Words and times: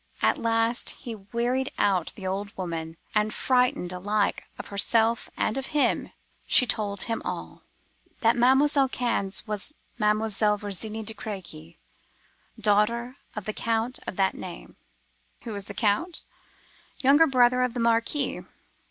At 0.23 0.39
last 0.39 0.89
he 1.01 1.13
wearied 1.13 1.71
out 1.77 2.11
the 2.15 2.25
old 2.25 2.57
woman, 2.57 2.97
and, 3.13 3.31
frightened 3.31 3.91
alike 3.91 4.45
of 4.57 4.69
herself 4.69 5.29
and 5.37 5.59
of 5.59 5.67
him, 5.77 6.11
she 6.47 6.65
told 6.65 7.03
him 7.03 7.21
all,—that 7.23 8.35
Mam'selle 8.35 8.89
Cannes 8.89 9.45
was 9.45 9.75
Mademoiselle 9.99 10.57
Virginie 10.57 11.03
de 11.03 11.13
Crequy, 11.13 11.77
daughter 12.59 13.17
of 13.35 13.45
the 13.45 13.53
Count 13.53 13.99
of 14.07 14.15
that 14.15 14.33
name. 14.33 14.75
Who 15.43 15.53
was 15.53 15.65
the 15.65 15.75
Count? 15.75 16.23
Younger 16.97 17.27
brother 17.27 17.61
of 17.61 17.75
the 17.75 17.79
Marquis. 17.79 18.39